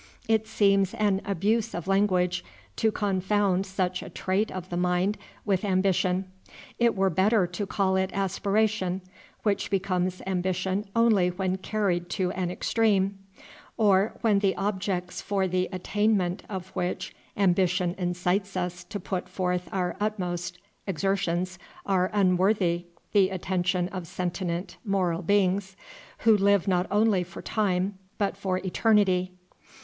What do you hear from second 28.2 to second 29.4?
for eternity.